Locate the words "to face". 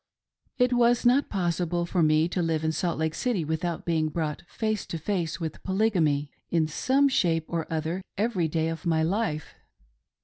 4.87-5.39